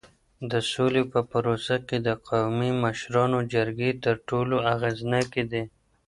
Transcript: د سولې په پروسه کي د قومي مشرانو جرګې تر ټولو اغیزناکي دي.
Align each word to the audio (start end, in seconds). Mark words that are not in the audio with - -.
د 0.51 0.53
سولې 0.71 1.03
په 1.13 1.19
پروسه 1.31 1.75
کي 1.87 1.97
د 2.07 2.09
قومي 2.27 2.71
مشرانو 2.83 3.39
جرګې 3.53 3.89
تر 4.03 4.15
ټولو 4.29 4.55
اغیزناکي 4.73 5.43
دي. 5.51 5.63